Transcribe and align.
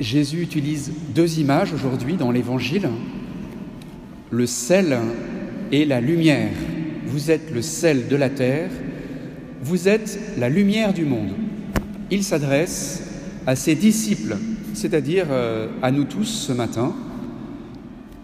Jésus 0.00 0.40
utilise 0.40 0.92
deux 1.14 1.38
images 1.38 1.74
aujourd'hui 1.74 2.16
dans 2.16 2.30
l'Évangile, 2.30 2.88
le 4.30 4.46
sel 4.46 4.98
et 5.70 5.84
la 5.84 6.00
lumière. 6.00 6.50
Vous 7.06 7.30
êtes 7.30 7.52
le 7.52 7.60
sel 7.60 8.08
de 8.08 8.16
la 8.16 8.30
terre, 8.30 8.70
vous 9.62 9.88
êtes 9.88 10.18
la 10.38 10.48
lumière 10.48 10.94
du 10.94 11.04
monde. 11.04 11.32
Il 12.10 12.24
s'adresse 12.24 13.02
à 13.46 13.56
ses 13.56 13.74
disciples, 13.74 14.38
c'est-à-dire 14.72 15.26
euh, 15.30 15.68
à 15.82 15.90
nous 15.90 16.04
tous 16.04 16.24
ce 16.24 16.52
matin, 16.52 16.94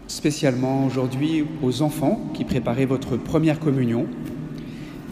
spécialement 0.08 0.86
aujourd'hui 0.86 1.44
aux 1.62 1.82
enfants 1.82 2.30
qui 2.32 2.44
préparaient 2.44 2.86
votre 2.86 3.18
première 3.18 3.60
communion 3.60 4.06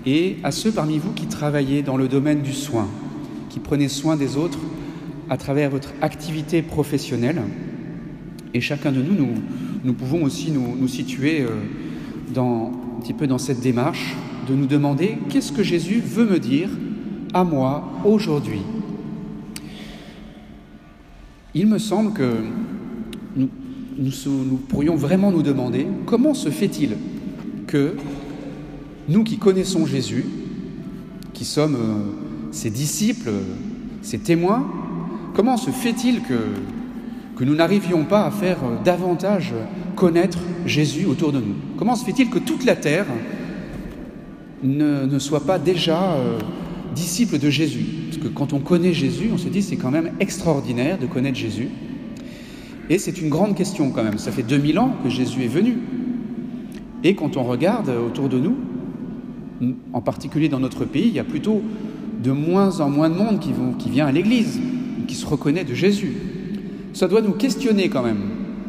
et 0.07 0.37
à 0.43 0.51
ceux 0.51 0.71
parmi 0.71 0.99
vous 0.99 1.13
qui 1.13 1.27
travaillez 1.27 1.83
dans 1.83 1.97
le 1.97 2.09
domaine 2.09 2.41
du 2.41 2.53
soin, 2.53 2.89
qui 3.51 3.61
prenez 3.61 3.89
soin 3.89 4.17
des 4.17 4.37
autres 4.37 4.59
à 5.29 5.37
travers 5.37 5.71
votre 5.71 5.93
activité 6.01 6.63
professionnelle. 6.63 7.41
Et 8.53 8.61
chacun 8.61 8.93
de 8.93 9.03
nous, 9.03 9.27
nous, 9.85 9.93
pouvons 9.95 10.23
aussi 10.23 10.51
nous, 10.51 10.89
situer 10.89 11.43
euh, 11.43 11.49
un 12.37 13.01
petit 13.01 13.13
peu 13.13 13.27
dans 13.27 13.39
cette 13.39 13.61
démarche 13.61 14.15
de 14.49 14.55
nous 14.55 14.67
demander 14.67 15.19
qu'est-ce 15.29 15.53
que 15.53 15.63
Jésus 15.63 16.01
veut 16.01 16.27
me 16.27 16.39
dire 16.39 16.69
à 17.33 17.45
moi 17.45 17.91
aujourd'hui. 18.05 18.61
Il 21.55 21.67
me 21.67 21.79
semble 21.79 22.13
que 22.13 22.33
nous, 23.37 23.49
nous, 23.99 24.57
pourrions 24.69 24.97
vraiment 24.97 25.31
nous 25.31 25.43
demander 25.43 25.87
comment 26.07 26.35
se 26.35 26.51
fait-il 26.51 26.97
que 27.67 27.95
nous 29.09 29.25
qui 29.25 29.39
connaissons 29.39 29.87
Jésus, 29.87 30.25
qui 31.33 31.45
sommes 31.45 31.75
euh, 31.75 32.53
ses 32.53 32.71
disciples, 32.71 33.33
ses 34.03 34.19
témoins, 34.19 34.67
comment 35.35 35.57
se 35.57 35.71
fait-il 35.71 36.23
que, 36.23 36.39
que 37.37 37.45
nous 37.45 37.55
n'arrivions 37.55 38.05
pas 38.05 38.25
à 38.25 38.31
faire 38.31 38.59
euh, 38.65 38.83
davantage 38.83 39.53
connaître 39.97 40.39
Jésus 40.65 41.05
autour 41.05 41.33
de 41.33 41.41
nous? 41.41 41.55
Comment 41.77 41.97
se 41.97 42.05
fait-il 42.05 42.31
que 42.31 42.39
toute 42.39 42.65
la 42.65 42.77
terre 42.77 43.07
ne, 44.63 45.19
soit 45.19 45.45
pas 45.45 45.59
déjà 45.59 46.13
euh, 46.13 46.39
disciple 46.95 47.39
de 47.39 47.51
Jésus? 47.51 47.85
Parce 48.09 48.23
que 48.23 48.29
quand 48.29 48.53
on 48.53 48.61
connaît 48.61 48.95
Jésus, 48.95 49.31
on 49.33 49.39
se 49.39 49.49
dit 49.49 49.61
c'est 49.61 49.77
quand 49.77 49.91
même 49.91 50.13
extraordinaire 50.21 50.99
de 50.99 51.07
connaître 51.07 51.37
Jésus. 51.37 51.69
Et 52.89 52.99
c'est 52.99 53.21
une 53.21 53.29
grande 53.29 53.57
question 53.57 53.91
quand 53.91 54.05
même. 54.05 54.19
Ça 54.19 54.31
fait 54.31 54.43
2000 54.43 54.79
ans 54.79 54.95
que 55.03 55.11
Jésus 55.11 55.43
est 55.43 55.49
venu. 55.49 55.79
Et 57.03 57.15
quand 57.15 57.37
on 57.37 57.43
regarde 57.43 57.91
autour 57.91 58.29
de 58.29 58.39
nous, 58.39 58.57
en 59.93 60.01
particulier 60.01 60.49
dans 60.49 60.61
notre 60.61 60.85
pays, 60.85 61.09
il 61.09 61.15
y 61.15 61.19
a 61.19 61.25
plutôt 61.25 61.63
de 62.23 62.31
moins 62.31 62.81
en 62.81 62.91
moins 62.91 63.11
de 63.11 63.15
monde 63.15 63.39
qui 63.39 63.91
vient 63.91 64.07
à 64.07 64.13
l'Église, 64.13 64.61
qui 65.07 65.15
se 65.15 65.27
reconnaît 65.27 65.65
de 65.65 65.75
Jésus. 65.75 66.13
Ça 66.93 67.09
doit 67.09 67.23
nous 67.23 67.33
questionner 67.33 67.89
quand 67.89 68.03
même. 68.03 68.21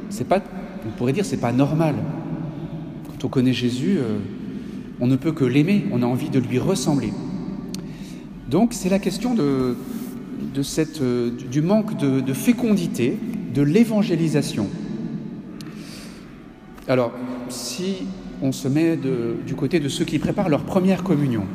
C'est 0.10 0.28
pas, 0.28 0.42
on 0.88 0.92
pourrait 0.98 1.14
dire, 1.14 1.26
c'est 1.26 1.38
pas 1.38 1.52
normal. 1.52 1.96
Quand 3.08 3.26
on 3.26 3.28
connaît 3.28 3.54
Jésus, 3.54 3.98
euh, 3.98 4.18
on 5.00 5.08
ne 5.08 5.16
peut 5.16 5.32
que 5.32 5.46
l'aimer. 5.46 5.86
On 5.92 6.02
a 6.02 6.06
envie 6.06 6.30
de 6.30 6.40
lui 6.40 6.60
ressembler. 6.60 7.12
Donc 8.50 8.74
c'est 8.74 8.90
la 8.90 9.00
question 9.00 9.34
de, 9.34 9.76
de 10.54 10.62
cette, 10.64 11.02
euh, 11.02 11.32
du 11.52 11.62
manque 11.62 11.98
de, 11.98 12.20
de 12.20 12.34
fécondité, 12.34 13.18
de 13.54 13.62
l'évangélisation. 13.62 14.68
Alors, 16.88 17.12
si 17.50 18.06
on 18.42 18.52
se 18.52 18.68
met 18.68 18.98
du 18.98 19.56
côté 19.56 19.80
de 19.80 19.90
ceux 19.90 20.06
qui 20.06 20.20
préparent 20.20 20.50
leur 20.50 20.64
première 20.64 21.04
communion. 21.04 21.46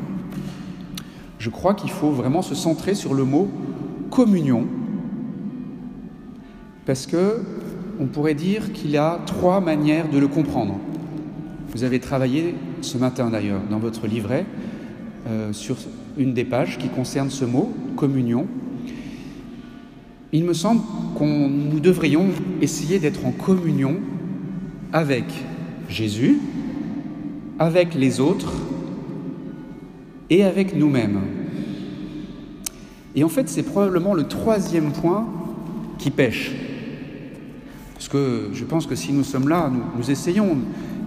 Je 1.38 1.50
crois 1.50 1.74
qu'il 1.74 1.90
faut 1.90 2.10
vraiment 2.10 2.42
se 2.42 2.54
centrer 2.54 2.94
sur 2.94 3.14
le 3.14 3.24
mot 3.24 3.48
communion, 4.24 4.66
parce 6.84 7.06
que 7.06 7.38
on 7.98 8.04
pourrait 8.04 8.34
dire 8.34 8.70
qu'il 8.74 8.90
y 8.90 8.98
a 8.98 9.18
trois 9.24 9.62
manières 9.62 10.10
de 10.10 10.18
le 10.18 10.28
comprendre. 10.28 10.78
Vous 11.70 11.84
avez 11.84 12.00
travaillé 12.00 12.54
ce 12.82 12.98
matin 12.98 13.30
d'ailleurs 13.30 13.62
dans 13.70 13.78
votre 13.78 14.06
livret 14.06 14.44
euh, 15.26 15.54
sur 15.54 15.78
une 16.18 16.34
des 16.34 16.44
pages 16.44 16.76
qui 16.76 16.88
concerne 16.88 17.30
ce 17.30 17.46
mot 17.46 17.72
communion. 17.96 18.46
Il 20.34 20.44
me 20.44 20.52
semble 20.52 20.82
qu'on 21.14 21.48
nous 21.48 21.80
devrions 21.80 22.26
essayer 22.60 22.98
d'être 22.98 23.24
en 23.24 23.32
communion 23.32 24.00
avec 24.92 25.24
Jésus, 25.88 26.38
avec 27.58 27.94
les 27.94 28.20
autres 28.20 28.52
et 30.28 30.44
avec 30.44 30.76
nous-mêmes. 30.76 31.39
Et 33.14 33.24
en 33.24 33.28
fait, 33.28 33.48
c'est 33.48 33.62
probablement 33.62 34.14
le 34.14 34.24
troisième 34.24 34.92
point 34.92 35.26
qui 35.98 36.10
pêche. 36.10 36.52
Parce 37.94 38.08
que 38.08 38.50
je 38.52 38.64
pense 38.64 38.86
que 38.86 38.94
si 38.94 39.12
nous 39.12 39.24
sommes 39.24 39.48
là, 39.48 39.70
nous, 39.96 40.10
essayons 40.10 40.56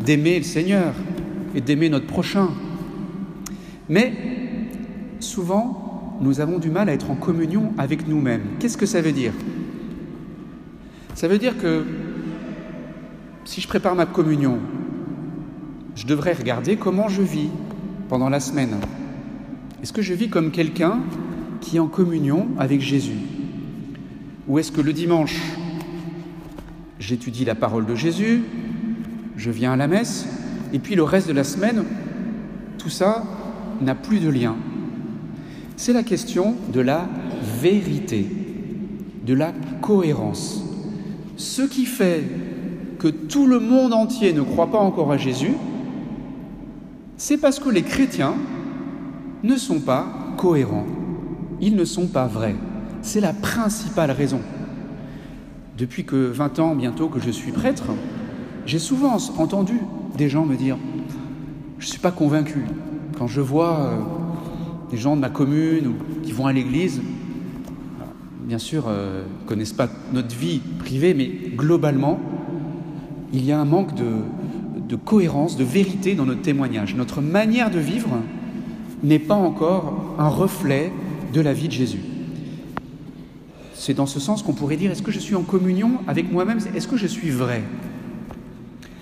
d'aimer 0.06 0.38
le 0.38 0.44
Seigneur 0.44 0.94
et 1.56 1.62
d'aimer 1.62 1.90
notre 1.90 2.08
prochain. 2.08 2.50
Mais 3.90 4.14
souvent, 5.20 6.20
nous 6.22 6.40
avons 6.40 6.60
du 6.60 6.70
mal 6.70 6.90
à 6.90 6.94
être 6.94 7.10
en 7.10 7.16
communion 7.16 7.74
avec 7.78 8.08
nous-mêmes. 8.08 8.44
Qu'est-ce 8.60 8.78
que 8.78 8.86
ça 8.86 9.02
veut 9.02 9.12
dire? 9.12 9.34
Ça 11.16 11.28
veut 11.28 11.38
dire 11.38 11.58
que 11.58 11.84
si 13.46 13.62
je 13.62 13.68
prépare 13.68 13.96
ma 13.96 14.06
communion, 14.06 14.60
je 15.96 16.06
devrais 16.06 16.34
regarder 16.34 16.76
comment 16.76 17.08
je 17.08 17.22
vis 17.22 17.50
pendant 18.10 18.30
la 18.30 18.40
semaine. 18.40 18.78
Est-ce 19.82 19.94
que 19.94 20.02
je 20.02 20.14
vis 20.14 20.30
comme 20.30 20.52
quelqu'un 20.52 21.00
qui 21.64 21.78
est 21.78 21.80
en 21.80 21.88
communion 21.88 22.48
avec 22.60 22.82
Jésus. 22.82 23.18
Ou 24.48 24.60
est-ce 24.60 24.72
que 24.72 24.82
le 24.82 24.94
dimanche, 24.94 25.40
j'étudie 27.00 27.46
la 27.46 27.56
parole 27.56 27.86
de 27.86 27.96
Jésus, 27.96 28.44
je 29.38 29.50
viens 29.50 29.74
à 29.74 29.76
la 29.78 29.88
messe, 29.88 30.28
et 30.74 30.80
puis 30.80 30.96
le 30.96 31.04
reste 31.04 31.28
de 31.28 31.34
la 31.34 31.44
semaine, 31.44 31.86
tout 32.78 32.90
ça 32.90 33.24
n'a 33.82 33.96
plus 33.96 34.20
de 34.20 34.30
lien. 34.30 34.56
C'est 35.78 35.94
la 35.94 36.04
question 36.04 36.56
de 36.72 36.82
la 36.82 37.08
vérité, 37.62 38.28
de 39.26 39.34
la 39.34 39.54
cohérence. 39.82 40.64
Ce 41.38 41.62
qui 41.62 41.86
fait 41.86 42.24
que 43.00 43.08
tout 43.08 43.48
le 43.48 43.60
monde 43.60 43.94
entier 43.94 44.34
ne 44.34 44.42
croit 44.42 44.70
pas 44.70 44.80
encore 44.80 45.12
à 45.12 45.18
Jésus, 45.18 45.54
c'est 47.18 47.38
parce 47.38 47.60
que 47.60 47.70
les 47.70 47.84
chrétiens 47.84 48.34
ne 49.44 49.56
sont 49.56 49.80
pas 49.80 50.06
cohérents, 50.38 50.86
ils 51.64 51.76
ne 51.76 51.86
sont 51.86 52.08
pas 52.08 52.28
vrais. 52.28 52.56
C'est 53.02 53.22
la 53.22 53.34
principale 53.34 54.12
raison. 54.12 54.42
Depuis 55.78 56.04
que 56.04 56.16
20 56.16 56.60
ans 56.60 56.76
bientôt 56.76 57.08
que 57.08 57.20
je 57.20 57.32
suis 57.32 57.52
prêtre, 57.52 57.86
j'ai 58.66 58.80
souvent 58.80 59.18
entendu 59.38 59.80
des 60.18 60.30
gens 60.30 60.46
me 60.46 60.56
dire 60.56 60.78
Je 61.80 61.86
ne 61.86 61.90
suis 61.90 62.00
pas 62.00 62.12
convaincu. 62.12 62.66
Quand 63.18 63.28
je 63.28 63.42
vois 63.42 63.80
euh, 63.80 64.00
des 64.92 64.98
gens 64.98 65.16
de 65.16 65.22
ma 65.22 65.30
commune 65.30 65.88
ou 65.88 65.94
qui 66.22 66.34
vont 66.34 66.48
à 66.48 66.54
l'église, 66.54 67.02
bien 68.46 68.58
sûr, 68.58 68.86
euh, 68.88 69.24
ne 69.24 69.48
connaissent 69.48 69.74
pas 69.74 69.90
notre 70.12 70.36
vie 70.36 70.60
privée, 70.80 71.14
mais 71.14 71.30
globalement, 71.56 72.20
il 73.32 73.46
y 73.46 73.52
a 73.52 73.60
un 73.60 73.66
manque 73.66 73.96
de, 73.96 74.12
de 74.88 74.96
cohérence, 74.96 75.56
de 75.56 75.64
vérité 75.64 76.14
dans 76.14 76.26
notre 76.26 76.42
témoignage. 76.42 76.94
Notre 76.96 77.22
manière 77.22 77.72
de 77.72 77.80
vivre 77.80 78.10
n'est 79.02 79.20
pas 79.20 79.36
encore 79.36 80.16
un 80.20 80.30
reflet 80.30 80.92
de 81.34 81.42
la 81.42 81.54
vie 81.54 81.68
de 81.68 81.74
Jésus. 81.74 82.02
C'est 83.74 83.94
dans 83.94 84.06
ce 84.06 84.20
sens 84.20 84.44
qu'on 84.44 84.54
pourrait 84.54 84.78
dire, 84.78 84.92
est-ce 84.92 85.02
que 85.02 85.12
je 85.12 85.20
suis 85.20 85.36
en 85.36 85.42
communion 85.42 86.00
avec 86.08 86.32
moi-même? 86.32 86.60
Est-ce 86.74 86.88
que 86.88 86.96
je 86.96 87.08
suis 87.08 87.32
vrai? 87.32 87.64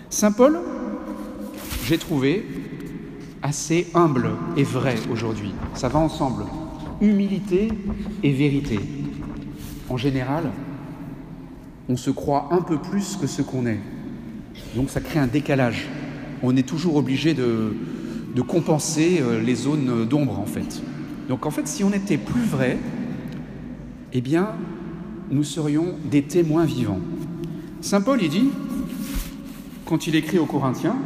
Saint 0.10 0.32
Paul, 0.32 0.60
j'ai 1.86 1.98
trouvé 1.98 2.46
assez 3.44 3.88
humble 3.94 4.32
et 4.58 4.64
vrai 4.64 4.96
aujourd'hui. 5.12 5.54
Ça 5.74 5.88
va 5.88 6.00
ensemble. 6.00 6.46
Humilité 7.02 7.70
et 8.24 8.32
vérité. 8.32 8.80
En 9.90 9.98
général, 9.98 10.52
on 11.90 11.98
se 11.98 12.10
croit 12.10 12.50
un 12.52 12.62
peu 12.62 12.78
plus 12.78 13.18
que 13.18 13.28
ce 13.28 13.42
qu'on 13.42 13.66
est. 13.66 13.80
Donc 14.76 14.90
ça 14.90 15.02
crée 15.02 15.20
un 15.20 15.28
décalage. 15.28 15.88
On 16.44 16.56
est 16.56 16.68
toujours 16.68 16.96
obligé 16.96 17.34
de, 17.34 17.74
compenser 18.48 19.20
euh, 19.22 19.42
les 19.42 19.56
zones 19.56 20.06
d'ombre 20.06 20.40
en 20.40 20.46
fait. 20.46 20.82
Donc 21.32 21.46
en 21.46 21.50
fait, 21.50 21.66
si 21.66 21.82
on 21.86 21.94
était 21.94 22.18
plus 22.18 22.44
vrai, 22.44 22.78
eh 24.12 24.20
bien, 24.20 24.50
nous 25.30 25.46
serions 25.46 25.96
des 26.04 26.24
témoins 26.24 26.66
vivants. 26.66 27.00
Saint 27.80 28.02
Paul, 28.02 28.22
il 28.22 28.30
dit, 28.30 28.50
quand 29.86 30.08
il 30.08 30.18
écrit 30.18 30.40
aux 30.40 30.46
Corinthiens, 30.46 30.98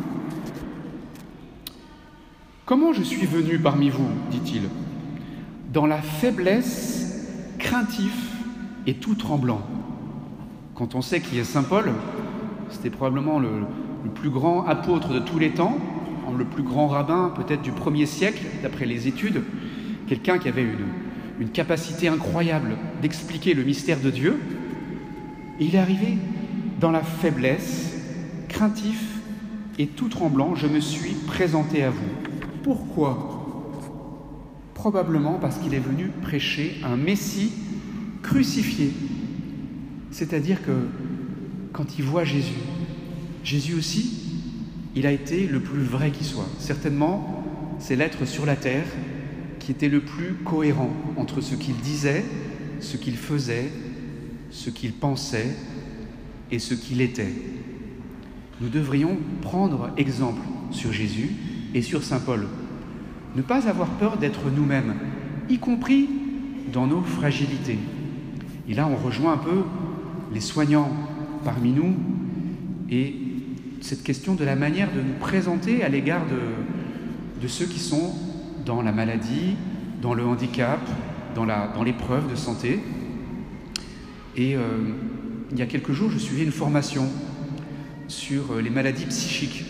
Comment 2.66 2.92
je 2.92 3.04
suis 3.04 3.28
venu 3.28 3.60
parmi 3.60 3.92
vous, 3.92 4.08
dit-il, 4.32 4.64
dans 5.72 5.86
la 5.86 6.02
faiblesse, 6.02 7.30
craintif 7.60 8.16
et 8.88 8.96
tout 8.96 9.14
tremblant. 9.14 9.62
Quand 10.74 10.96
on 10.96 11.04
sait 11.04 11.20
qui 11.20 11.38
est 11.38 11.44
Saint 11.44 11.62
Paul, 11.62 11.92
c'était 12.72 12.90
probablement 12.90 13.38
le, 13.38 13.68
plus 14.16 14.32
grand 14.32 14.66
apôtre 14.66 15.10
de 15.10 15.20
tous 15.20 15.38
les 15.38 15.52
temps, 15.52 15.78
le 16.36 16.46
plus 16.46 16.64
grand 16.64 16.88
rabbin 16.88 17.32
peut-être 17.36 17.62
du 17.62 17.72
premier 17.72 18.08
siècle, 18.08 18.44
d'après 18.64 18.88
les 18.88 19.08
études, 19.08 19.44
quelqu'un 20.08 20.38
qui 20.38 20.48
avait 20.48 20.64
une, 21.40 21.50
capacité 21.50 22.08
incroyable 22.08 22.78
d'expliquer 23.02 23.54
le 23.54 23.64
mystère 23.64 24.00
de 24.00 24.10
Dieu. 24.10 24.40
Et 25.60 25.66
il 25.66 25.76
est 25.76 25.80
arrivé 25.80 26.18
dans 26.80 26.92
la 26.92 27.02
faiblesse, 27.02 27.98
craintif 28.48 29.02
et 29.78 29.88
tout 29.88 30.08
tremblant, 30.08 30.56
je 30.56 30.68
me 30.68 30.80
suis 30.80 31.14
présenté 31.14 31.84
à 31.84 31.90
vous. 31.90 32.10
Pourquoi? 32.64 33.74
Probablement 34.74 35.34
parce 35.40 35.58
qu'il 35.58 35.74
est 35.74 35.80
venu 35.80 36.10
prêcher 36.22 36.78
un 36.84 36.96
Messie 36.96 37.52
crucifié. 38.24 38.92
C'est-à-dire 40.12 40.64
que 40.66 40.72
quand 41.74 42.00
il 42.00 42.06
voit 42.06 42.24
Jésus, 42.24 42.54
Jésus 43.44 43.74
aussi, 43.74 44.40
il 44.96 45.06
a 45.06 45.12
été 45.12 45.48
le 45.48 45.60
plus 45.60 45.84
vrai 45.84 46.12
qui 46.12 46.24
soit. 46.24 46.48
Certainement, 46.58 47.44
c'est 47.80 47.98
l'être 47.98 48.26
sur 48.26 48.46
la 48.46 48.56
terre 48.56 48.86
qui 49.66 49.72
était 49.72 49.90
le 49.90 50.02
plus 50.02 50.36
cohérent 50.46 50.92
entre 51.18 51.42
ce 51.42 51.56
qu'il 51.56 51.76
disait, 51.78 52.24
ce 52.82 52.98
qu'il 52.98 53.18
faisait, 53.18 53.72
ce 54.52 54.70
qu'il 54.70 54.94
pensait 54.94 55.56
et 56.52 56.60
ce 56.60 56.76
qu'il 56.76 57.02
était. 57.02 57.34
Nous 58.62 58.70
devrions 58.70 59.18
prendre 59.42 59.90
exemple 59.98 60.44
sur 60.70 60.94
Jésus 60.94 61.32
et 61.74 61.82
sur 61.82 62.04
Saint 62.04 62.20
Paul. 62.20 62.46
Ne 63.36 63.42
pas 63.42 63.68
avoir 63.68 63.90
peur 63.90 64.18
d'être 64.18 64.52
nous-mêmes, 64.56 64.94
y 65.50 65.58
compris 65.58 66.10
dans 66.72 66.86
nos 66.86 67.02
fragilités. 67.02 67.80
Et 68.70 68.76
là, 68.76 68.88
on 68.88 68.96
rejoint 68.96 69.34
un 69.34 69.38
peu 69.38 69.64
les 70.32 70.42
soignants 70.42 70.92
parmi 71.44 71.72
nous 71.72 71.96
et 72.92 73.16
cette 73.82 74.04
question 74.04 74.36
de 74.36 74.44
la 74.44 74.56
manière 74.56 74.94
de 74.94 75.02
nous 75.02 75.18
présenter 75.20 75.84
à 75.84 75.90
l'égard 75.90 76.28
de, 76.28 77.42
de 77.42 77.48
ceux 77.48 77.66
qui 77.66 77.80
sont 77.80 78.14
dans 78.66 78.82
la 78.82 78.92
maladie, 78.92 79.56
dans 80.02 80.14
le 80.14 80.26
handicap, 80.26 80.80
dans 81.36 81.84
l'épreuve 81.84 82.30
de 82.30 82.36
santé. 82.36 82.80
Et 84.36 84.56
euh, 84.56 84.62
il 85.52 85.60
y 85.60 85.62
a 85.62 85.66
quelques 85.66 85.92
jours, 85.92 86.10
je 86.10 86.18
suivais 86.18 86.44
une 86.44 86.52
formation 86.52 87.08
sur 88.08 88.52
euh, 88.52 88.62
les 88.62 88.70
maladies 88.70 89.06
psychiques. 89.06 89.66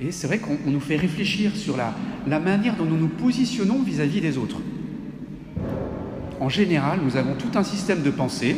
Et 0.00 0.12
c'est 0.12 0.26
vrai 0.26 0.38
qu'on 0.38 0.58
nous 0.66 0.80
fait 0.80 0.96
réfléchir 0.96 1.56
sur 1.56 1.76
la 1.76 2.38
manière 2.38 2.76
dont 2.76 2.84
nous 2.84 2.96
nous 2.96 3.08
positionnons 3.08 3.82
vis-à-vis 3.82 4.20
des 4.20 4.38
autres. 4.38 4.60
En 6.40 6.48
général, 6.48 7.00
nous 7.04 7.16
avons 7.16 7.34
tout 7.34 7.58
un 7.58 7.64
système 7.64 8.02
de 8.02 8.10
pensée 8.10 8.56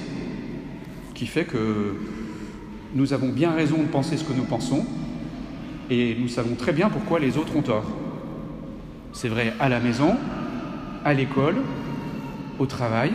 qui 1.14 1.26
fait 1.26 1.44
que 1.44 1.96
nous 2.94 3.12
avons 3.14 3.30
bien 3.30 3.52
raison 3.52 3.78
de 3.78 3.88
penser 3.88 4.18
ce 4.18 4.24
que 4.24 4.34
nous 4.34 4.44
pensons 4.44 4.84
et 5.88 6.16
nous 6.20 6.28
savons 6.28 6.56
très 6.56 6.72
bien 6.72 6.90
pourquoi 6.90 7.18
les 7.18 7.38
autres 7.38 7.56
ont 7.56 7.62
tort. 7.62 7.90
C'est 9.12 9.28
vrai 9.28 9.52
à 9.58 9.68
la 9.68 9.80
maison, 9.80 10.16
à 11.04 11.14
l'école, 11.14 11.56
au 12.58 12.66
travail. 12.66 13.12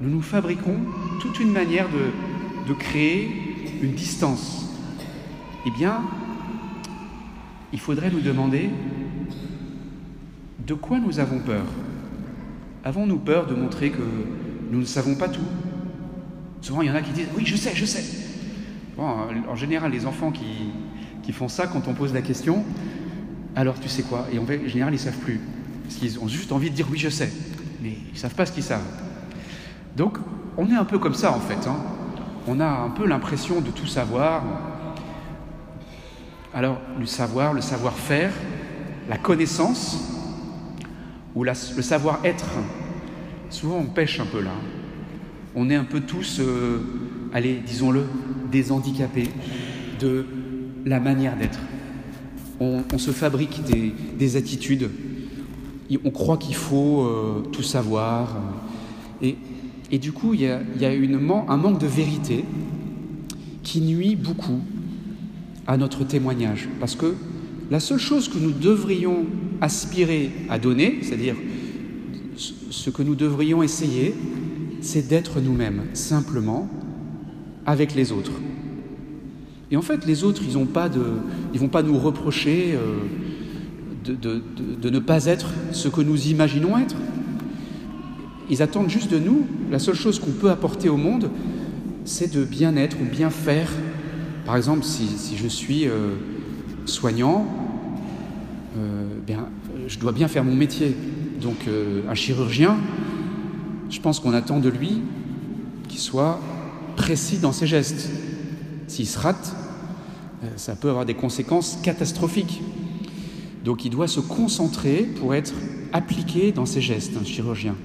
Nous 0.00 0.10
nous 0.10 0.22
fabriquons 0.22 0.78
toute 1.20 1.38
une 1.40 1.52
manière 1.52 1.86
de, 1.88 2.74
créer 2.74 3.28
une 3.82 3.92
distance. 3.92 4.68
Eh 5.66 5.70
bien, 5.72 6.02
il 7.72 7.80
faudrait 7.80 8.10
nous 8.10 8.20
demander 8.20 8.70
de 10.64 10.74
quoi 10.74 10.98
nous 10.98 11.18
avons 11.18 11.40
peur? 11.40 11.64
Avons-nous 12.84 13.18
peur 13.18 13.46
de 13.46 13.54
montrer 13.54 13.90
que 13.90 14.02
nous 14.70 14.80
ne 14.80 14.84
savons 14.84 15.16
pas 15.16 15.28
tout? 15.28 15.40
Souvent, 16.60 16.82
il 16.82 16.88
y 16.88 16.90
en 16.92 16.94
a 16.94 17.02
qui 17.02 17.10
disent 17.10 17.28
Oui, 17.36 17.44
je 17.44 17.56
sais, 17.56 17.72
je 17.74 17.84
sais. 17.84 18.04
en 18.98 19.56
général, 19.56 19.90
les 19.90 20.06
enfants 20.06 20.30
qui 20.30 21.32
font 21.32 21.48
ça, 21.48 21.66
quand 21.66 21.88
on 21.88 21.94
pose 21.94 22.12
la 22.12 22.22
question, 22.22 22.64
alors 23.56 23.78
tu 23.80 23.88
sais 23.88 24.02
quoi? 24.02 24.26
Et 24.32 24.38
en, 24.38 24.46
général, 24.46 24.92
ils 24.92 24.96
ne 24.96 25.02
savent 25.02 25.18
plus. 25.18 25.40
Parce 25.84 25.96
qu'ils 25.96 26.18
ont 26.20 26.28
juste 26.28 26.52
envie 26.52 26.70
de 26.70 26.74
dire 26.74 26.86
oui, 26.90 26.98
je 26.98 27.08
sais. 27.08 27.30
Mais 27.82 27.96
ils 28.08 28.14
ne 28.14 28.18
savent 28.18 28.34
pas 28.34 28.46
ce 28.46 28.52
qu'ils 28.52 28.62
savent. 28.62 28.80
Donc, 29.96 30.18
on 30.56 30.70
est 30.70 30.76
un 30.76 30.84
peu 30.84 30.98
comme 30.98 31.14
ça, 31.14 31.32
en 31.32 31.40
fait. 31.40 31.66
Hein. 31.66 31.76
On 32.46 32.60
a 32.60 32.66
un 32.66 32.90
peu 32.90 33.06
l'impression 33.06 33.60
de 33.60 33.70
tout 33.70 33.86
savoir. 33.86 34.42
Alors, 36.54 36.80
le 36.98 37.06
savoir, 37.06 37.52
le 37.52 37.60
savoir-faire, 37.60 38.32
la 39.08 39.18
connaissance, 39.18 39.98
ou 41.34 41.44
le 41.44 41.54
savoir-être, 41.54 42.46
souvent 43.50 43.76
on 43.76 43.86
pêche 43.86 44.18
un 44.20 44.26
peu 44.26 44.42
là. 44.42 44.50
On 45.54 45.70
est 45.70 45.76
un 45.76 45.84
peu 45.84 46.00
tous, 46.00 46.40
euh, 46.40 46.80
allez, 47.32 47.62
disons-le, 47.64 48.04
des 48.50 48.72
handicapés 48.72 49.30
de 50.00 50.26
la 50.84 50.98
manière 50.98 51.36
d'être 51.36 51.58
on, 52.60 52.98
se 52.98 53.10
fabrique 53.10 53.62
des, 54.18 54.36
attitudes, 54.36 54.90
on 56.04 56.10
croit 56.10 56.36
qu'il 56.36 56.54
faut 56.54 57.02
euh, 57.02 57.40
tout 57.52 57.62
savoir. 57.62 58.36
Et, 59.22 59.98
du 59.98 60.12
coup, 60.12 60.34
il 60.34 60.40
y 60.42 60.46
a, 60.46 60.60
un 60.88 61.56
manque 61.56 61.80
de 61.80 61.86
vérité 61.86 62.44
qui 63.62 63.80
nuit 63.80 64.14
beaucoup 64.14 64.60
à 65.66 65.76
notre 65.76 66.04
témoignage. 66.04 66.68
Parce 66.78 66.94
que 66.94 67.14
la 67.70 67.80
seule 67.80 67.98
chose 67.98 68.28
que 68.28 68.38
nous 68.38 68.52
devrions 68.52 69.24
aspirer 69.60 70.30
à 70.48 70.58
donner, 70.58 70.98
c'est-à-dire 71.02 71.36
ce 72.36 72.90
que 72.90 73.02
nous 73.02 73.14
devrions 73.14 73.62
essayer, 73.62 74.14
c'est 74.80 75.08
d'être 75.08 75.40
nous-mêmes, 75.40 75.84
simplement, 75.92 76.68
avec 77.66 77.94
les 77.94 78.12
autres. 78.12 78.32
Et 79.70 79.76
en 79.76 79.82
fait, 79.82 80.04
les 80.04 80.24
autres, 80.24 80.42
ils 80.42 80.52
ne 80.52 81.58
vont 81.58 81.68
pas 81.68 81.82
nous 81.82 81.98
reprocher 81.98 82.74
euh, 82.74 82.98
de, 84.04 84.90
ne 84.90 84.98
pas 84.98 85.26
être 85.26 85.50
ce 85.72 85.88
que 85.88 86.00
nous 86.00 86.26
imaginons 86.26 86.76
être. 86.76 86.96
Ils 88.48 88.62
attendent 88.62 88.90
juste 88.90 89.10
de 89.12 89.18
nous. 89.18 89.46
La 89.70 89.78
seule 89.78 89.94
chose 89.94 90.18
qu'on 90.18 90.32
peut 90.32 90.50
apporter 90.50 90.88
au 90.88 90.96
monde, 90.96 91.30
c'est 92.04 92.34
de 92.34 92.44
bien 92.44 92.74
être 92.76 92.96
ou 93.00 93.04
bien 93.04 93.30
faire. 93.30 93.70
Par 94.44 94.56
exemple, 94.56 94.82
si, 94.82 95.36
je 95.36 95.46
suis 95.46 95.86
euh, 95.86 96.14
soignant, 96.84 97.46
euh, 98.76 99.04
bien, 99.24 99.46
je 99.86 100.00
dois 100.00 100.10
bien 100.10 100.26
faire 100.26 100.42
mon 100.42 100.56
métier. 100.56 100.96
Donc, 101.40 101.56
un 102.08 102.14
chirurgien, 102.14 102.76
je 103.88 103.98
pense 104.00 104.20
qu'on 104.20 104.34
attend 104.34 104.58
de 104.58 104.68
lui 104.68 105.00
qu'il 105.88 106.00
soit 106.00 106.38
précis 106.96 107.38
dans 107.38 107.52
ses 107.52 107.66
gestes. 107.66 108.10
S'il 108.90 109.06
se 109.06 109.20
rate, 109.20 109.54
euh, 110.42 110.48
ça 110.56 110.74
peut 110.74 110.88
avoir 110.88 111.06
des 111.06 111.14
conséquences 111.14 111.78
catastrophiques. 111.80 112.60
Donc 113.64 113.84
il 113.84 113.90
doit 113.90 114.08
se 114.08 114.18
concentrer 114.18 115.08
pour 115.20 115.32
être 115.32 115.54
appliqué 115.92 116.50
dans 116.50 116.66
ses 116.66 116.80
gestes, 116.80 117.12
un 117.16 117.24
chirurgien. 117.24 117.76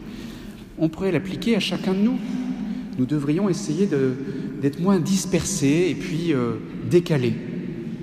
On 0.80 0.90
pourrait 0.90 1.12
l'appliquer 1.12 1.56
à 1.56 1.60
chacun 1.60 1.94
de 1.94 2.00
nous. 2.00 2.18
Nous 2.98 3.06
devrions 3.06 3.50
essayer 3.50 3.88
d'être 4.60 4.82
moins 4.82 5.00
dispersés 5.00 5.90
et 5.92 5.94
puis 5.94 6.34
euh, 6.34 6.56
décalés. 6.90 7.36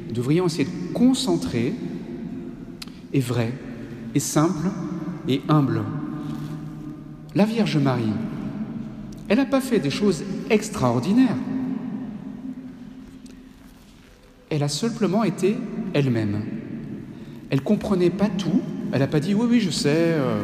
Nous 0.06 0.14
devrions 0.14 0.46
essayer 0.46 0.66
de 0.66 0.92
concentrer 0.94 1.74
et 3.12 3.20
vrai, 3.20 3.52
et 4.14 4.20
simple, 4.20 4.68
et 5.26 5.42
humble. 5.48 5.82
La 7.34 7.46
Vierge 7.46 7.78
Marie, 7.78 8.12
elle 9.26 9.38
n'a 9.38 9.44
pas 9.44 9.60
fait 9.60 9.80
des 9.80 9.90
choses 9.90 10.22
extraordinaires 10.50 11.36
elle 14.52 14.62
a 14.62 14.68
simplement 14.68 15.24
été 15.24 15.56
elle-même. 15.94 16.42
Elle 17.48 17.62
comprenait 17.62 18.10
pas 18.10 18.28
tout. 18.28 18.60
Elle 18.92 19.00
n'a 19.00 19.06
pas 19.06 19.18
dit 19.18 19.32
oui, 19.32 19.46
oui, 19.48 19.60
je 19.60 19.70
sais, 19.70 19.88
euh, 19.88 20.42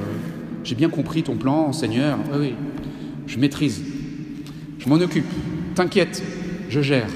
j'ai 0.65 0.75
bien 0.75 0.88
compris 0.88 1.23
ton 1.23 1.37
plan, 1.37 1.75
Seigneur. 1.75 2.19
Oui, 2.33 2.38
oui, 2.41 2.55
je 3.27 3.38
maîtrise. 3.38 3.85
Je 4.79 4.88
m'en 4.88 4.95
occupe. 4.95 5.27
T'inquiète, 5.75 6.23
je 6.71 6.81
gère. 6.81 7.11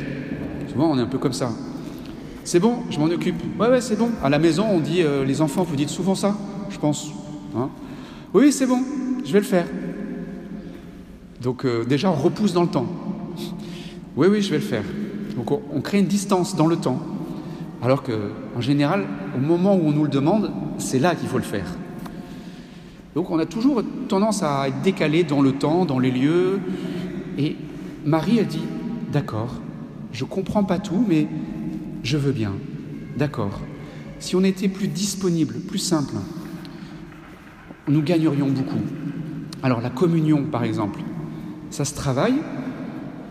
Souvent, 0.71 0.91
on 0.91 0.99
est 0.99 1.01
un 1.01 1.07
peu 1.07 1.17
comme 1.17 1.33
ça. 1.33 1.51
C'est 2.45 2.61
bon, 2.61 2.81
je 2.91 2.99
m'en 2.99 3.07
occupe. 3.07 3.41
Ouais, 3.59 3.69
ouais, 3.69 3.81
c'est 3.81 3.97
bon. 3.97 4.11
À 4.23 4.29
la 4.29 4.39
maison, 4.39 4.67
on 4.71 4.79
dit, 4.79 5.01
euh, 5.03 5.25
les 5.25 5.41
enfants, 5.41 5.63
vous 5.63 5.77
dites 5.77 5.89
souvent 5.89 6.15
ça, 6.15 6.37
je 6.69 6.79
pense. 6.79 7.09
Hein 7.57 7.71
oui, 8.35 8.53
c'est 8.53 8.67
bon, 8.67 8.83
je 9.25 9.33
vais 9.33 9.41
le 9.41 9.47
faire. 9.47 9.67
Donc, 11.41 11.65
euh, 11.65 11.87
déjà, 11.87 12.11
on 12.11 12.17
repousse 12.17 12.53
dans 12.53 12.63
le 12.63 12.69
temps. 12.69 12.87
Oui, 14.15 14.27
oui, 14.31 14.43
je 14.43 14.51
vais 14.51 14.59
le 14.59 14.63
faire. 14.63 14.85
Donc 15.37 15.51
on 15.51 15.81
crée 15.81 15.99
une 15.99 16.07
distance 16.07 16.57
dans 16.57 16.67
le 16.67 16.77
temps, 16.77 17.01
alors 17.83 18.03
qu'en 18.03 18.61
général, 18.61 19.07
au 19.37 19.41
moment 19.41 19.75
où 19.75 19.81
on 19.87 19.93
nous 19.93 20.05
le 20.05 20.11
demande, 20.11 20.53
c'est 20.79 20.99
là 20.99 21.15
qu'il 21.15 21.29
faut 21.29 21.39
le 21.39 21.45
faire. 21.45 21.67
Donc 23.15 23.31
on 23.31 23.39
a 23.39 23.47
toujours 23.47 23.83
tendance 24.09 24.43
à 24.43 24.69
être 24.69 24.81
décalé 24.83 25.25
dans 25.25 25.43
le 25.43 25.53
temps, 25.53 25.85
dans 25.85 25.99
les 25.99 26.11
lieux. 26.11 26.61
Et 27.39 27.57
Marie 28.05 28.41
a 28.41 28.45
dit, 28.45 28.63
d'accord, 29.13 29.55
je 30.13 30.25
comprends 30.25 30.65
pas 30.65 30.79
tout, 30.79 31.05
mais 31.09 31.27
je 32.03 32.17
veux 32.17 32.33
bien. 32.33 32.53
D'accord. 33.17 33.61
Si 34.19 34.37
on 34.37 34.45
était 34.45 34.69
plus 34.69 34.89
disponible, 34.89 35.57
plus 35.61 35.79
simple, 35.79 36.15
nous 37.89 38.03
gagnerions 38.03 38.49
beaucoup. 38.49 38.81
Alors 39.63 39.81
la 39.81 39.91
communion, 39.91 40.45
par 40.45 40.65
exemple, 40.65 41.01
ça 41.71 41.85
se 41.85 41.95
travaille, 41.95 42.37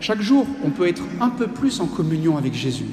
chaque 0.02 0.20
jour, 0.20 0.46
on 0.64 0.70
peut 0.70 0.88
être 0.88 1.04
un 1.20 1.30
peu 1.30 1.46
plus 1.46 1.80
en 1.80 1.86
communion 1.86 2.36
avec 2.36 2.54
Jésus. 2.54 2.86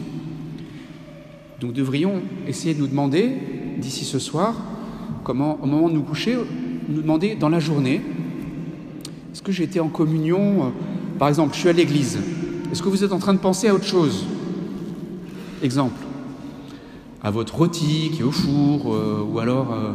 Donc 1.60 1.74
devrions 1.74 2.22
essayer 2.48 2.76
de 2.76 2.80
nous 2.80 2.88
demander, 2.88 3.36
d'ici 3.80 4.06
ce 4.06 4.20
soir, 4.20 4.56
comment, 5.24 5.58
au 5.62 5.66
moment 5.66 5.90
de 5.90 5.96
nous 5.96 6.04
coucher, 6.04 6.38
nous 6.88 7.02
demander 7.02 7.34
dans 7.34 7.50
la 7.50 7.60
journée, 7.60 8.02
est-ce 9.34 9.42
que 9.42 9.52
j'ai 9.52 9.64
été 9.64 9.80
en 9.80 9.88
communion 9.88 10.72
Par 11.18 11.30
exemple, 11.30 11.56
je 11.56 11.62
suis 11.62 11.70
à 11.70 11.74
l'église. 11.74 12.20
Est-ce 12.72 12.84
que 12.84 12.90
vous 12.90 13.04
êtes 13.04 13.12
en 13.12 13.20
train 13.20 13.34
de 13.34 13.40
penser 13.40 13.68
à 13.68 13.74
autre 13.74 13.86
chose? 13.86 14.26
Exemple, 15.64 16.00
à 17.24 17.32
votre 17.32 17.56
rôti 17.56 18.12
qui 18.14 18.22
est 18.22 18.24
au 18.24 18.32
four, 18.32 18.94
euh, 18.94 19.26
ou 19.28 19.40
alors 19.40 19.74
euh, 19.74 19.94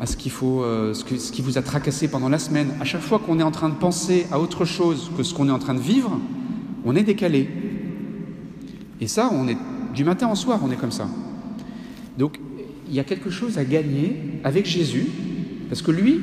à 0.00 0.04
euh, 0.04 0.94
ce, 0.94 1.16
ce 1.16 1.30
qui 1.30 1.42
vous 1.42 1.58
a 1.58 1.62
tracassé 1.62 2.08
pendant 2.08 2.28
la 2.28 2.40
semaine. 2.40 2.72
À 2.80 2.84
chaque 2.84 3.02
fois 3.02 3.20
qu'on 3.20 3.38
est 3.38 3.44
en 3.44 3.52
train 3.52 3.68
de 3.68 3.74
penser 3.74 4.26
à 4.32 4.40
autre 4.40 4.64
chose 4.64 5.12
que 5.16 5.22
ce 5.22 5.32
qu'on 5.32 5.48
est 5.48 5.52
en 5.52 5.58
train 5.60 5.74
de 5.74 5.80
vivre, 5.80 6.18
on 6.84 6.96
est 6.96 7.02
décalé. 7.02 7.48
Et 9.00 9.06
ça, 9.06 9.30
on 9.32 9.48
est 9.48 9.56
du 9.94 10.04
matin 10.04 10.30
au 10.30 10.34
soir, 10.34 10.60
on 10.62 10.70
est 10.70 10.76
comme 10.76 10.92
ça. 10.92 11.08
Donc, 12.18 12.38
il 12.88 12.94
y 12.94 13.00
a 13.00 13.04
quelque 13.04 13.30
chose 13.30 13.58
à 13.58 13.64
gagner 13.64 14.16
avec 14.44 14.66
Jésus, 14.66 15.06
parce 15.68 15.82
que 15.82 15.90
lui, 15.90 16.20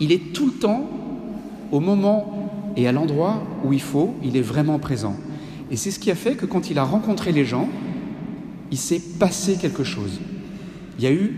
il 0.00 0.12
est 0.12 0.32
tout 0.32 0.46
le 0.46 0.52
temps 0.52 0.88
au 1.72 1.80
moment 1.80 2.72
et 2.76 2.86
à 2.86 2.92
l'endroit 2.92 3.42
où 3.64 3.72
il 3.72 3.80
faut, 3.80 4.14
il 4.22 4.36
est 4.36 4.42
vraiment 4.42 4.78
présent. 4.78 5.16
Et 5.70 5.76
c'est 5.76 5.90
ce 5.90 5.98
qui 5.98 6.10
a 6.10 6.14
fait 6.14 6.36
que 6.36 6.46
quand 6.46 6.70
il 6.70 6.78
a 6.78 6.84
rencontré 6.84 7.32
les 7.32 7.44
gens, 7.44 7.68
il 8.70 8.78
s'est 8.78 9.02
passé 9.18 9.56
quelque 9.60 9.84
chose. 9.84 10.20
Il 10.98 11.04
y 11.04 11.06
a 11.06 11.12
eu 11.12 11.32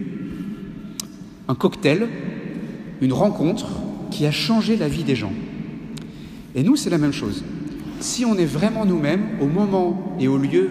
un 1.48 1.54
cocktail, 1.54 2.08
une 3.00 3.12
rencontre 3.12 3.68
qui 4.10 4.26
a 4.26 4.30
changé 4.30 4.76
la 4.76 4.88
vie 4.88 5.04
des 5.04 5.16
gens. 5.16 5.32
Et 6.54 6.62
nous, 6.62 6.76
c'est 6.76 6.90
la 6.90 6.98
même 6.98 7.12
chose. 7.12 7.42
Si 8.00 8.24
on 8.24 8.36
est 8.36 8.46
vraiment 8.46 8.86
nous-mêmes, 8.86 9.28
au 9.42 9.46
moment 9.46 10.16
et 10.18 10.26
au 10.26 10.38
lieu 10.38 10.70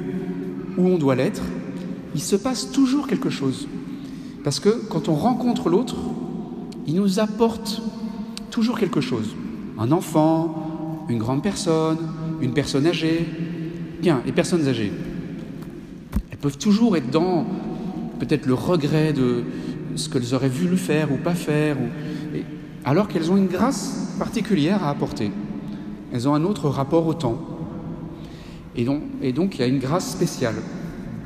où 0.78 0.88
on 0.88 0.98
doit 0.98 1.16
l'être, 1.16 1.44
il 2.16 2.22
se 2.22 2.36
passe 2.36 2.72
toujours 2.72 3.08
quelque 3.08 3.30
chose. 3.30 3.68
Parce 4.44 4.60
que 4.60 4.70
quand 4.90 5.10
on 5.10 5.14
rencontre 5.14 5.70
l'autre, 5.70 5.96
il 6.88 6.96
nous 6.96 7.20
apporte 7.20 7.84
toujours 8.50 8.80
quelque 8.80 9.00
chose. 9.00 9.36
Un 9.78 9.92
enfant, 9.92 11.06
une 11.08 11.20
grande 11.20 11.44
personne, 11.44 12.00
une 12.42 12.54
personne 12.54 12.88
âgée. 12.88 13.28
Bien, 14.02 14.22
les 14.26 14.32
personnes 14.32 14.68
âgées, 14.68 14.92
elles 16.32 16.38
peuvent 16.38 16.58
toujours 16.58 16.98
être 16.98 17.12
dans 17.12 17.46
peut-être 18.20 18.48
le 18.48 18.56
regret 18.56 19.14
de 19.14 19.44
ce 19.96 20.10
qu'elles 20.10 20.34
auraient 20.34 20.50
voulu 20.50 20.78
faire 20.78 21.12
ou 21.12 21.18
pas 21.18 21.36
faire, 21.36 21.78
alors 22.86 23.08
qu'elles 23.08 23.32
ont 23.32 23.38
une 23.38 23.48
grâce 23.48 24.16
particulière 24.18 24.84
à 24.84 24.90
apporter. 24.90 25.32
Elles 26.14 26.28
ont 26.28 26.34
un 26.34 26.44
autre 26.44 26.70
rapport 26.70 27.06
au 27.08 27.14
temps. 27.14 27.40
Et 28.76 28.84
donc, 28.84 29.56
il 29.56 29.60
y 29.60 29.64
a 29.64 29.68
une 29.68 29.80
grâce 29.80 30.12
spéciale. 30.12 30.56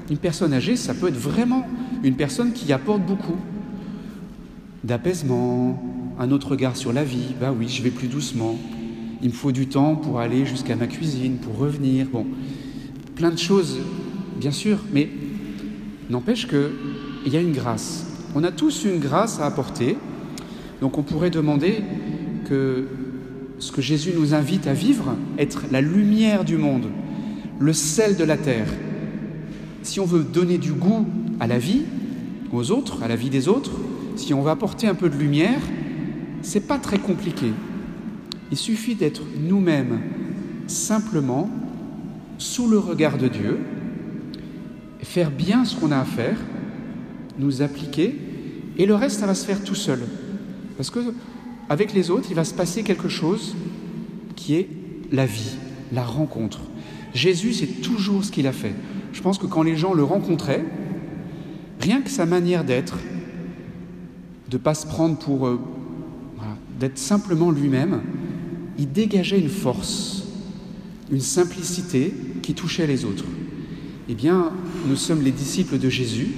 Une 0.10 0.18
personne 0.18 0.54
âgée, 0.54 0.76
ça 0.76 0.94
peut 0.94 1.08
être 1.08 1.18
vraiment 1.18 1.66
une 2.04 2.16
personne 2.16 2.52
qui 2.52 2.72
apporte 2.74 3.02
beaucoup 3.02 3.38
d'apaisement, 4.84 5.82
un 6.20 6.32
autre 6.32 6.52
regard 6.52 6.76
sur 6.76 6.92
la 6.92 7.04
vie. 7.04 7.34
Bah 7.40 7.54
oui, 7.58 7.68
je 7.70 7.82
vais 7.82 7.90
plus 7.90 8.08
doucement. 8.08 8.58
Il 9.22 9.30
me 9.30 9.34
faut 9.34 9.54
du 9.54 9.68
temps 9.68 9.96
pour 9.96 10.20
aller 10.20 10.46
jusqu'à 10.46 10.76
ma 10.76 10.88
cuisine, 10.88 11.38
pour 11.38 11.58
revenir. 11.58 12.08
Bon, 12.12 12.26
plein 13.16 13.32
de 13.32 13.38
choses, 13.38 13.78
bien 14.38 14.52
sûr, 14.52 14.80
mais 14.92 15.10
n'empêche 16.10 16.48
qu'il 16.48 17.32
y 17.32 17.38
a 17.38 17.40
une 17.40 17.54
grâce. 17.54 18.06
On 18.36 18.44
a 18.44 18.52
tous 18.52 18.84
une 18.84 19.00
grâce 19.00 19.40
à 19.40 19.46
apporter. 19.46 19.96
Donc 20.82 20.98
on 20.98 21.04
pourrait 21.04 21.30
demander 21.30 21.82
que 22.50 22.88
ce 23.64 23.72
que 23.72 23.82
Jésus 23.82 24.12
nous 24.14 24.34
invite 24.34 24.68
à 24.68 24.74
vivre, 24.74 25.16
être 25.38 25.64
la 25.72 25.80
lumière 25.80 26.44
du 26.44 26.58
monde, 26.58 26.90
le 27.60 27.72
sel 27.72 28.18
de 28.18 28.26
la 28.26 28.36
terre, 28.36 28.68
si 29.84 30.02
on 30.02 30.06
veut 30.06 30.24
donner 30.24 30.58
du 30.58 30.74
goût 30.74 31.08
à 31.40 31.48
la 31.48 31.60
vie, 31.60 31.84
aux 32.52 32.72
autres, 32.72 33.02
à 33.04 33.08
la 33.08 33.16
vie 33.16 33.30
des 33.30 33.48
autres, 33.48 33.72
si 34.18 34.34
on 34.34 34.42
veut 34.42 34.50
apporter 34.50 34.86
un 34.88 34.96
peu 34.96 35.10
de 35.10 35.16
lumière, 35.16 35.62
c'est 36.42 36.68
pas 36.68 36.78
très 36.78 36.98
compliqué. 36.98 37.54
Il 38.52 38.58
suffit 38.58 38.96
d'être 38.96 39.22
nous-mêmes 39.40 40.02
simplement 40.68 41.50
sous 42.38 42.68
le 42.68 42.80
regard 42.80 43.18
de 43.18 43.30
Dieu, 43.30 43.60
faire 45.04 45.32
bien 45.32 45.64
ce 45.64 45.78
qu'on 45.78 45.92
a 45.94 46.00
à 46.00 46.06
faire, 46.06 46.38
nous 47.40 47.62
appliquer, 47.62 48.20
et 48.78 48.86
le 48.86 48.96
reste, 48.96 49.22
ça 49.22 49.26
va 49.26 49.36
se 49.36 49.46
faire 49.46 49.64
tout 49.64 49.74
seul. 49.74 50.02
Parce 50.76 50.90
que 50.90 51.00
avec 51.70 51.94
les 51.94 52.10
autres, 52.10 52.28
il 52.30 52.36
va 52.36 52.46
se 52.46 52.54
passer 52.54 52.84
quelque 52.84 53.10
chose 53.10 53.56
qui 54.36 54.56
est 54.56 54.70
la 55.12 55.26
vie, 55.26 55.58
la 55.92 56.04
rencontre. 56.04 56.60
Jésus, 57.14 57.54
c'est 57.54 57.82
toujours 57.82 58.24
ce 58.24 58.32
qu'il 58.32 58.48
a 58.48 58.52
fait. 58.52 58.74
Je 59.14 59.22
pense 59.22 59.38
que 59.38 59.46
quand 59.46 59.64
les 59.64 59.76
gens 59.76 59.94
le 59.94 60.04
rencontraient, 60.04 60.66
rien 61.80 62.02
que 62.02 62.10
sa 62.10 62.26
manière 62.26 62.64
d'être, 62.64 62.98
de 64.50 64.58
pas 64.58 64.74
se 64.74 64.88
prendre 64.88 65.18
pour... 65.18 65.48
Euh, 65.48 65.60
d'être 66.80 66.98
simplement 66.98 67.52
lui-même, 67.52 68.02
il 68.78 68.92
dégageait 68.92 69.40
une 69.40 69.50
force, 69.50 70.24
une 71.12 71.22
simplicité 71.22 72.14
qui 72.42 72.54
touchait 72.54 72.88
les 72.88 73.06
autres. 73.06 73.26
Eh 74.10 74.16
bien, 74.16 74.52
nous 74.88 74.96
sommes 74.96 75.22
les 75.22 75.32
disciples 75.32 75.78
de 75.78 75.90
Jésus. 75.90 76.32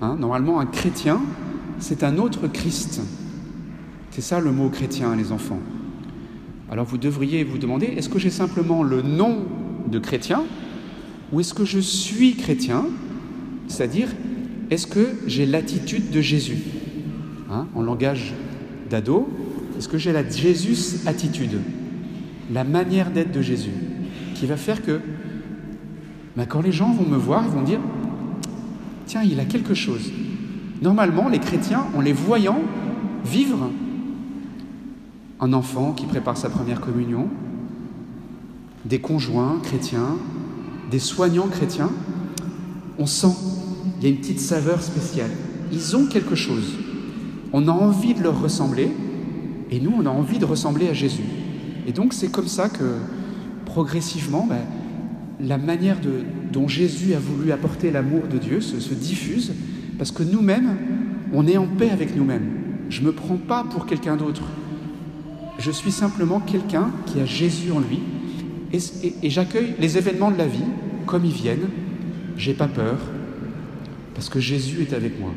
Hein, 0.00 0.16
normalement, 0.20 0.60
un 0.60 0.66
chrétien, 0.66 1.20
c'est 1.78 2.04
un 2.04 2.18
autre 2.18 2.46
Christ. 2.46 3.00
C'est 4.10 4.20
ça 4.20 4.40
le 4.40 4.50
mot 4.50 4.68
chrétien, 4.68 5.14
les 5.14 5.32
enfants. 5.32 5.60
Alors 6.70 6.84
vous 6.84 6.98
devriez 6.98 7.44
vous 7.44 7.58
demander, 7.58 7.86
est-ce 7.86 8.08
que 8.08 8.18
j'ai 8.18 8.30
simplement 8.30 8.82
le 8.82 9.02
nom 9.02 9.44
de 9.90 9.98
chrétien 9.98 10.42
ou 11.32 11.40
est-ce 11.40 11.54
que 11.54 11.64
je 11.64 11.78
suis 11.78 12.34
chrétien? 12.34 12.86
C'est-à-dire, 13.68 14.08
est-ce 14.70 14.86
que 14.86 15.06
j'ai 15.26 15.46
l'attitude 15.46 16.10
de 16.10 16.20
Jésus? 16.20 16.58
Hein, 17.50 17.66
En 17.74 17.82
langage 17.82 18.34
d'ado, 18.88 19.28
est-ce 19.78 19.88
que 19.88 19.98
j'ai 19.98 20.12
la 20.12 20.28
Jésus 20.28 21.06
attitude? 21.06 21.60
La 22.52 22.64
manière 22.64 23.10
d'être 23.10 23.32
de 23.32 23.42
Jésus 23.42 23.70
qui 24.34 24.46
va 24.46 24.56
faire 24.56 24.82
que 24.82 25.00
ben, 26.36 26.46
quand 26.46 26.62
les 26.62 26.72
gens 26.72 26.92
vont 26.92 27.08
me 27.08 27.16
voir, 27.16 27.44
ils 27.44 27.50
vont 27.50 27.62
dire 27.62 27.80
Tiens, 29.06 29.22
il 29.22 29.40
a 29.40 29.44
quelque 29.44 29.74
chose. 29.74 30.12
Normalement, 30.82 31.28
les 31.28 31.40
chrétiens, 31.40 31.84
en 31.96 32.00
les 32.00 32.12
voyant 32.12 32.60
vivre, 33.24 33.70
un 35.40 35.52
enfant 35.52 35.92
qui 35.92 36.06
prépare 36.06 36.36
sa 36.36 36.50
première 36.50 36.80
communion, 36.80 37.28
des 38.84 39.00
conjoints 39.00 39.58
chrétiens, 39.62 40.16
des 40.90 40.98
soignants 40.98 41.48
chrétiens, 41.48 41.90
on 42.98 43.06
sent, 43.06 43.34
il 43.98 44.04
y 44.04 44.06
a 44.06 44.10
une 44.10 44.18
petite 44.18 44.40
saveur 44.40 44.82
spéciale. 44.82 45.30
Ils 45.72 45.96
ont 45.96 46.06
quelque 46.06 46.34
chose. 46.34 46.74
On 47.52 47.68
a 47.68 47.72
envie 47.72 48.14
de 48.14 48.22
leur 48.22 48.40
ressembler, 48.40 48.90
et 49.70 49.80
nous, 49.80 49.92
on 49.96 50.04
a 50.04 50.10
envie 50.10 50.38
de 50.38 50.44
ressembler 50.44 50.88
à 50.88 50.92
Jésus. 50.92 51.24
Et 51.86 51.92
donc, 51.92 52.12
c'est 52.12 52.30
comme 52.30 52.48
ça 52.48 52.68
que, 52.68 52.96
progressivement, 53.64 54.46
ben, 54.46 54.60
la 55.40 55.56
manière 55.56 55.96
dont 56.52 56.68
Jésus 56.68 57.14
a 57.14 57.18
voulu 57.18 57.52
apporter 57.52 57.90
l'amour 57.90 58.22
de 58.30 58.36
Dieu 58.36 58.60
se, 58.60 58.78
se 58.78 58.92
diffuse, 58.92 59.54
parce 59.96 60.10
que 60.10 60.22
nous-mêmes, 60.22 60.76
on 61.32 61.46
est 61.46 61.56
en 61.56 61.66
paix 61.66 61.90
avec 61.90 62.14
nous-mêmes. 62.14 62.48
Je 62.90 63.00
ne 63.00 63.06
me 63.06 63.12
prends 63.12 63.36
pas 63.36 63.64
pour 63.64 63.86
quelqu'un 63.86 64.16
d'autre. 64.16 64.42
Je 65.60 65.70
suis 65.70 65.92
simplement 65.92 66.40
quelqu'un 66.40 66.90
qui 67.06 67.20
a 67.20 67.26
Jésus 67.26 67.70
en 67.70 67.80
lui, 67.80 68.00
et, 68.72 69.30
j'accueille 69.30 69.74
les 69.78 69.98
événements 69.98 70.30
de 70.30 70.38
la 70.38 70.46
vie 70.46 70.64
comme 71.06 71.24
ils 71.24 71.32
viennent. 71.32 71.68
J'ai 72.36 72.54
pas 72.54 72.68
peur 72.68 72.96
parce 74.14 74.30
que 74.30 74.40
Jésus 74.40 74.80
est 74.82 74.94
avec 74.94 75.20
moi. 75.20 75.32